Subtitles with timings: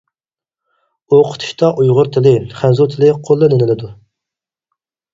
[1.17, 3.95] ئوقۇتۇشتا ئۇيغۇر تىلى، خەنزۇ تىلى قوللىنىلىدۇ.